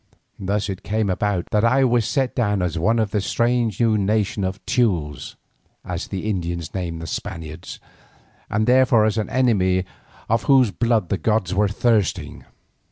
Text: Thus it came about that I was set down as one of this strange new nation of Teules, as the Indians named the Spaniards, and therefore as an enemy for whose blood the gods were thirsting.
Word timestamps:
Thus 0.39 0.67
it 0.67 0.81
came 0.81 1.11
about 1.11 1.45
that 1.51 1.63
I 1.63 1.83
was 1.83 2.07
set 2.07 2.33
down 2.35 2.63
as 2.63 2.79
one 2.79 2.97
of 2.97 3.11
this 3.11 3.27
strange 3.27 3.79
new 3.79 3.99
nation 3.99 4.43
of 4.43 4.57
Teules, 4.65 5.35
as 5.85 6.07
the 6.07 6.27
Indians 6.27 6.73
named 6.73 7.03
the 7.03 7.05
Spaniards, 7.05 7.79
and 8.49 8.65
therefore 8.65 9.05
as 9.05 9.19
an 9.19 9.29
enemy 9.29 9.85
for 10.27 10.39
whose 10.39 10.71
blood 10.71 11.09
the 11.09 11.19
gods 11.19 11.53
were 11.53 11.67
thirsting. 11.67 12.45